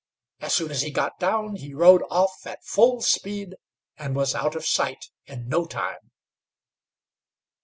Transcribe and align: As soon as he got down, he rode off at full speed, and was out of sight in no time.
As 0.39 0.55
soon 0.55 0.71
as 0.71 0.81
he 0.81 0.89
got 0.89 1.19
down, 1.19 1.57
he 1.57 1.75
rode 1.75 2.01
off 2.09 2.47
at 2.47 2.65
full 2.65 3.01
speed, 3.01 3.53
and 3.97 4.15
was 4.15 4.33
out 4.33 4.55
of 4.55 4.65
sight 4.65 5.05
in 5.27 5.47
no 5.47 5.67
time. 5.67 6.09